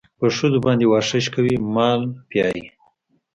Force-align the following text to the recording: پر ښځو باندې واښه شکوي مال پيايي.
پر 0.17 0.29
ښځو 0.37 0.59
باندې 0.65 0.85
واښه 0.87 1.17
شکوي 1.25 1.55
مال 1.75 2.01
پيايي. 2.29 2.65